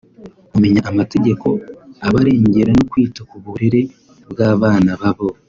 [0.49, 1.47] kumenya amategeko
[2.07, 3.81] abarengera no kwita ku burere
[4.31, 5.27] bw’abana babo